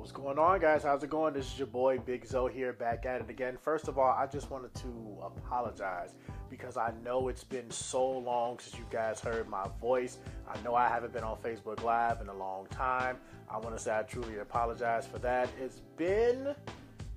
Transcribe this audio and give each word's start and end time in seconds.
What's 0.00 0.12
going 0.12 0.38
on, 0.38 0.60
guys? 0.60 0.82
How's 0.82 1.04
it 1.04 1.10
going? 1.10 1.34
This 1.34 1.52
is 1.52 1.58
your 1.58 1.66
boy 1.66 1.98
Big 1.98 2.24
Zo 2.24 2.46
here, 2.46 2.72
back 2.72 3.04
at 3.04 3.20
it 3.20 3.28
again. 3.28 3.58
First 3.60 3.86
of 3.86 3.98
all, 3.98 4.16
I 4.18 4.26
just 4.26 4.50
wanted 4.50 4.72
to 4.76 5.18
apologize 5.22 6.14
because 6.48 6.78
I 6.78 6.94
know 7.04 7.28
it's 7.28 7.44
been 7.44 7.70
so 7.70 8.10
long 8.10 8.58
since 8.60 8.78
you 8.78 8.86
guys 8.90 9.20
heard 9.20 9.46
my 9.46 9.66
voice. 9.78 10.16
I 10.48 10.58
know 10.62 10.74
I 10.74 10.88
haven't 10.88 11.12
been 11.12 11.22
on 11.22 11.36
Facebook 11.44 11.82
Live 11.82 12.22
in 12.22 12.28
a 12.28 12.34
long 12.34 12.66
time. 12.68 13.18
I 13.50 13.58
want 13.58 13.76
to 13.76 13.82
say 13.82 13.94
I 13.94 14.00
truly 14.00 14.38
apologize 14.38 15.06
for 15.06 15.18
that. 15.18 15.50
It's 15.60 15.82
been 15.98 16.54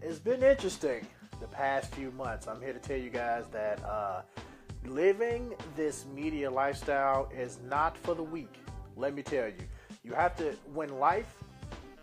it's 0.00 0.18
been 0.18 0.42
interesting 0.42 1.06
the 1.38 1.48
past 1.48 1.94
few 1.94 2.10
months. 2.12 2.48
I'm 2.48 2.62
here 2.62 2.72
to 2.72 2.78
tell 2.78 2.96
you 2.96 3.10
guys 3.10 3.44
that 3.52 3.84
uh, 3.84 4.22
living 4.86 5.52
this 5.76 6.06
media 6.14 6.50
lifestyle 6.50 7.30
is 7.36 7.58
not 7.68 7.98
for 7.98 8.14
the 8.14 8.22
weak. 8.24 8.54
Let 8.96 9.14
me 9.14 9.22
tell 9.22 9.48
you, 9.48 9.68
you 10.02 10.14
have 10.14 10.34
to 10.36 10.56
when 10.72 10.98
life 10.98 11.36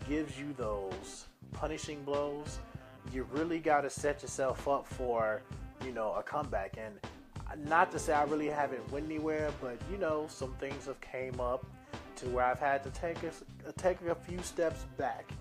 gives 0.07 0.39
you 0.39 0.53
those 0.57 1.25
punishing 1.53 2.03
blows, 2.03 2.59
you 3.11 3.23
really 3.31 3.59
got 3.59 3.81
to 3.81 3.89
set 3.89 4.21
yourself 4.21 4.67
up 4.67 4.87
for, 4.87 5.41
you 5.85 5.91
know, 5.91 6.13
a 6.13 6.23
comeback. 6.23 6.77
And 6.77 6.99
not 7.67 7.91
to 7.91 7.99
say 7.99 8.13
I 8.13 8.23
really 8.23 8.47
haven't 8.47 8.89
went 8.91 9.05
anywhere, 9.05 9.51
but 9.61 9.77
you 9.91 9.97
know, 9.97 10.25
some 10.29 10.53
things 10.55 10.85
have 10.85 10.99
came 11.01 11.39
up 11.39 11.65
to 12.17 12.27
where 12.29 12.45
I've 12.45 12.59
had 12.59 12.83
to 12.83 12.89
take 12.89 13.17
a, 13.23 13.71
take 13.73 14.01
a 14.01 14.15
few 14.15 14.41
steps 14.41 14.85
back 14.97 15.31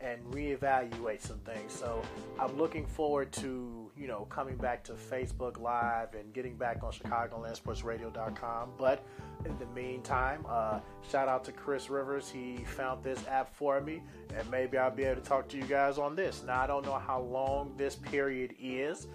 and 0.00 0.22
reevaluate 0.26 1.20
some 1.20 1.38
things. 1.38 1.72
So 1.72 2.02
I'm 2.38 2.56
looking 2.58 2.86
forward 2.86 3.32
to, 3.32 3.90
you 3.96 4.06
know, 4.06 4.26
coming 4.26 4.56
back 4.56 4.84
to 4.84 4.92
Facebook 4.92 5.58
Live 5.58 6.14
and 6.14 6.32
getting 6.32 6.56
back 6.56 6.82
on 6.82 6.92
ChicagolandSportsRadio.com. 6.92 8.70
But 8.78 9.04
in 9.44 9.58
the 9.58 9.66
meantime, 9.66 10.44
uh, 10.48 10.80
shout 11.10 11.28
out 11.28 11.44
to 11.44 11.52
Chris 11.52 11.88
Rivers. 11.88 12.28
He 12.28 12.58
found 12.64 13.02
this 13.02 13.24
app 13.28 13.54
for 13.54 13.80
me, 13.80 14.02
and 14.36 14.50
maybe 14.50 14.76
I'll 14.78 14.90
be 14.90 15.04
able 15.04 15.20
to 15.20 15.26
talk 15.26 15.48
to 15.48 15.56
you 15.56 15.64
guys 15.64 15.98
on 15.98 16.14
this. 16.14 16.42
Now, 16.46 16.60
I 16.60 16.66
don't 16.66 16.84
know 16.84 16.98
how 16.98 17.20
long 17.20 17.72
this 17.76 17.96
period 17.96 18.54
is, 18.60 19.06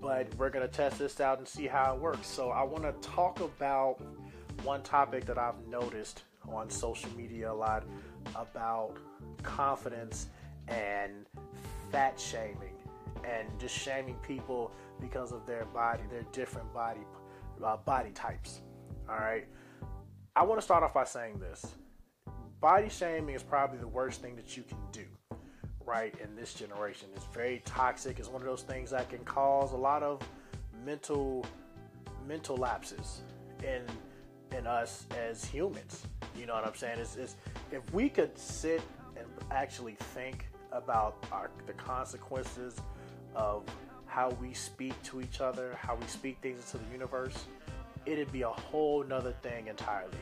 but 0.00 0.32
we're 0.36 0.50
going 0.50 0.66
to 0.68 0.72
test 0.72 0.98
this 0.98 1.20
out 1.20 1.38
and 1.38 1.48
see 1.48 1.66
how 1.66 1.94
it 1.94 2.00
works. 2.00 2.26
So 2.26 2.50
I 2.50 2.62
want 2.62 2.84
to 2.84 2.92
talk 3.08 3.40
about 3.40 4.00
one 4.62 4.82
topic 4.82 5.24
that 5.26 5.38
I've 5.38 5.66
noticed 5.68 6.24
on 6.52 6.70
social 6.70 7.10
media 7.16 7.50
a 7.50 7.54
lot 7.54 7.84
about 8.34 8.96
confidence 9.42 10.28
and 10.68 11.26
fat 11.90 12.18
shaming 12.18 12.74
and 13.24 13.48
just 13.58 13.76
shaming 13.76 14.16
people 14.16 14.70
because 15.00 15.32
of 15.32 15.46
their 15.46 15.64
body, 15.66 16.02
their 16.10 16.24
different 16.32 16.72
body 16.72 17.00
uh, 17.64 17.76
body 17.78 18.10
types. 18.10 18.60
All 19.08 19.16
right. 19.16 19.46
I 20.34 20.42
want 20.44 20.60
to 20.60 20.64
start 20.64 20.82
off 20.82 20.94
by 20.94 21.04
saying 21.04 21.38
this. 21.38 21.74
Body 22.60 22.88
shaming 22.88 23.34
is 23.34 23.42
probably 23.42 23.78
the 23.78 23.88
worst 23.88 24.20
thing 24.20 24.36
that 24.36 24.56
you 24.56 24.62
can 24.62 24.78
do, 24.92 25.04
right, 25.84 26.14
in 26.22 26.34
this 26.34 26.54
generation. 26.54 27.08
It's 27.14 27.26
very 27.26 27.62
toxic. 27.64 28.18
It's 28.18 28.28
one 28.28 28.42
of 28.42 28.46
those 28.46 28.62
things 28.62 28.90
that 28.90 29.08
can 29.08 29.20
cause 29.20 29.72
a 29.72 29.76
lot 29.76 30.02
of 30.02 30.20
mental 30.84 31.44
mental 32.26 32.56
lapses 32.56 33.20
in 33.62 33.82
in 34.56 34.66
us 34.66 35.06
as 35.16 35.44
humans. 35.44 36.02
You 36.38 36.46
know 36.46 36.54
what 36.54 36.66
I'm 36.66 36.74
saying? 36.74 36.98
It's 37.00 37.36
if 37.72 37.92
we 37.92 38.08
could 38.08 38.36
sit 38.38 38.82
and 39.16 39.26
actually 39.50 39.96
think 40.14 40.46
about 40.72 41.24
our, 41.32 41.50
the 41.66 41.72
consequences 41.72 42.76
of 43.34 43.64
how 44.06 44.30
we 44.40 44.52
speak 44.54 45.00
to 45.04 45.20
each 45.20 45.40
other, 45.40 45.76
how 45.80 45.94
we 45.96 46.06
speak 46.06 46.38
things 46.40 46.58
into 46.58 46.84
the 46.84 46.92
universe, 46.92 47.44
it'd 48.04 48.32
be 48.32 48.42
a 48.42 48.48
whole 48.48 49.02
nother 49.04 49.32
thing 49.42 49.66
entirely. 49.66 50.18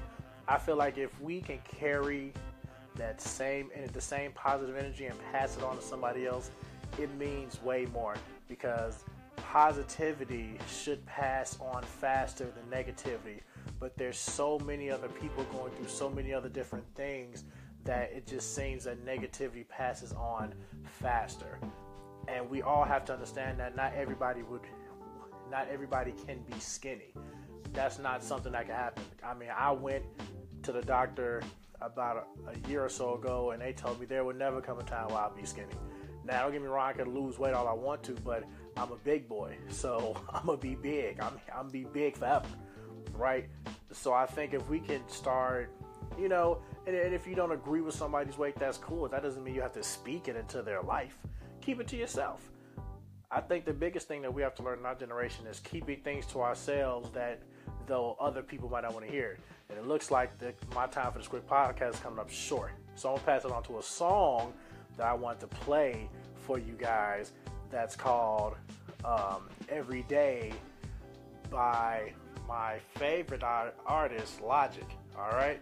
I 0.49 0.59
feel 0.59 0.77
like 0.77 0.99
if 0.99 1.19
we 1.21 1.41
can 1.41 1.59
carry 1.67 2.33
that 2.97 3.21
same 3.21 3.71
and 3.75 3.89
the 3.91 4.01
same 4.01 4.33
positive 4.33 4.77
energy 4.77 5.07
and 5.07 5.19
pass 5.33 5.57
it 5.57 5.63
on 5.63 5.77
to 5.77 5.83
somebody 5.83 6.27
else, 6.27 6.51
it 6.99 7.13
means 7.19 7.61
way 7.63 7.87
more 7.93 8.15
because 8.49 9.05
positivity 9.55 10.59
should 10.69 11.07
pass 11.07 11.57
on 11.61 11.83
faster 11.85 12.53
than 12.57 12.65
negativity 12.83 13.41
but 13.79 13.97
there's 13.97 14.19
so 14.19 14.59
many 14.61 14.91
other 14.91 15.09
people 15.09 15.45
going 15.45 15.73
through 15.73 15.89
so 15.89 16.09
many 16.09 16.33
other 16.33 16.49
different 16.49 16.85
things 16.95 17.45
that 17.85 18.11
it 18.13 18.27
just 18.27 18.55
seems 18.55 18.85
that 18.85 19.05
negativity 19.05 19.69
passes 19.69 20.13
on 20.15 20.55
faster. 20.85 21.59
And 22.29 22.49
we 22.49 22.63
all 22.63 22.85
have 22.85 23.05
to 23.07 23.13
understand 23.13 23.61
that 23.61 23.77
not 23.77 23.93
everybody 23.95 24.43
would, 24.43 24.63
not 25.51 25.69
everybody 25.69 26.13
can 26.27 26.41
be 26.51 26.59
skinny. 26.59 27.13
That's 27.75 27.99
not 27.99 28.25
something 28.25 28.53
that 28.53 28.67
can 28.67 28.75
happen. 28.75 29.05
I 29.23 29.35
mean, 29.35 29.51
I 29.55 29.71
went 29.71 30.05
to 30.63 30.73
the 30.73 30.81
doctor 30.81 31.43
about 31.83 32.27
a, 32.47 32.51
a 32.51 32.71
year 32.71 32.83
or 32.83 32.89
so 32.89 33.17
ago, 33.17 33.51
and 33.51 33.61
they 33.61 33.75
told 33.75 34.01
me 34.01 34.07
there 34.07 34.25
would 34.25 34.39
never 34.39 34.63
come 34.63 34.79
a 34.79 34.83
time 34.83 35.09
where 35.09 35.19
I'll 35.19 35.35
be 35.35 35.45
skinny. 35.45 35.69
Now, 36.27 36.43
don't 36.43 36.53
get 36.53 36.63
me 36.63 36.69
wrong, 36.69 36.89
I 36.89 36.93
could 36.93 37.09
lose 37.09 37.39
weight 37.39 37.53
all 37.53 37.69
I 37.69 37.73
want 37.73 38.03
to, 38.05 38.13
but 38.13 38.45
I'm 38.77 38.91
a 38.93 38.97
big 38.97 39.29
boy, 39.29 39.57
so 39.69 40.17
I'm 40.33 40.47
gonna 40.47 40.59
be 40.59 40.75
big. 40.75 41.21
I'm 41.21 41.39
I'm 41.55 41.69
be 41.69 41.85
big 41.85 42.17
forever, 42.17 42.49
right? 43.13 43.49
So 43.93 44.13
I 44.13 44.27
think 44.27 44.55
if 44.55 44.69
we 44.69 44.81
can 44.81 45.07
start, 45.09 45.71
you 46.19 46.29
know, 46.29 46.59
and, 46.87 46.97
and 46.97 47.15
if 47.15 47.27
you 47.27 47.35
don't 47.35 47.53
agree 47.53 47.81
with 47.81 47.95
somebody's 47.95 48.39
weight, 48.39 48.57
that's 48.59 48.79
cool. 48.79 49.09
That 49.09 49.23
doesn't 49.23 49.45
mean 49.45 49.55
you 49.55 49.63
have 49.63 49.73
to 49.73 49.83
speak 49.83 50.29
it 50.29 50.37
into 50.37 50.63
their 50.63 50.83
life. 50.83 51.17
Keep 51.61 51.81
it 51.81 51.89
to 51.89 51.97
yourself. 51.97 52.41
I 53.31 53.41
think 53.41 53.65
the 53.65 53.73
biggest 53.73 54.07
thing 54.07 54.23
that 54.23 54.33
we 54.33 54.43
have 54.43 54.55
to 54.57 54.63
learn 54.63 54.79
in 54.79 54.87
our 54.87 54.95
generation 54.95 55.47
is 55.47 55.59
keeping 55.61 56.01
things 56.01 56.25
to 56.27 56.41
ourselves 56.41 57.11
that 57.11 57.43
though 57.87 58.17
other 58.21 58.43
people 58.43 58.69
might 58.69 58.83
not 58.83 58.95
want 58.95 59.05
to 59.07 59.11
hear. 59.11 59.39
And 59.69 59.79
it 59.79 59.87
looks 59.87 60.11
like 60.11 60.39
the, 60.39 60.55
my 60.75 60.87
time 60.87 61.13
for 61.13 61.19
this 61.19 61.29
quick 61.29 61.47
podcast 61.49 61.95
is 61.95 62.01
coming 62.01 62.19
up 62.19 62.31
short. 62.31 62.73
So 62.95 63.09
I'm 63.09 63.17
gonna 63.17 63.27
pass 63.27 63.45
it 63.45 63.51
on 63.51 63.63
to 63.65 63.79
a 63.79 63.83
song 63.83 64.53
that 64.97 65.07
I 65.07 65.15
want 65.15 65.41
to 65.41 65.47
play 65.47 66.09
for 66.35 66.59
you 66.59 66.75
guys. 66.75 67.33
That's 67.71 67.97
called 67.97 68.55
um, 69.05 69.49
"Every 69.69 70.03
Day" 70.03 70.53
by 71.51 72.13
my 72.49 72.79
favorite 72.97 73.43
artist, 73.43 74.41
Logic. 74.41 74.87
All 75.19 75.31
right, 75.31 75.61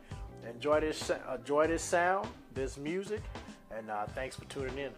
enjoy 0.48 0.80
this, 0.80 1.10
enjoy 1.34 1.66
this 1.66 1.82
sound, 1.82 2.28
this 2.54 2.76
music, 2.76 3.22
and 3.76 3.90
uh, 3.90 4.06
thanks 4.14 4.36
for 4.36 4.44
tuning 4.46 4.78
in. 4.78 4.92